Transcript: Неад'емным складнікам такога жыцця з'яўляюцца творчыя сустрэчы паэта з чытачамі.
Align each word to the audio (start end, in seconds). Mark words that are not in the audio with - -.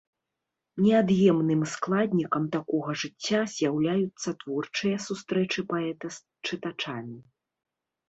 Неад'емным 0.85 1.61
складнікам 1.73 2.43
такога 2.57 2.97
жыцця 3.03 3.39
з'яўляюцца 3.55 4.29
творчыя 4.43 4.97
сустрэчы 5.07 5.59
паэта 5.73 6.07
з 6.21 6.47
чытачамі. 6.49 7.17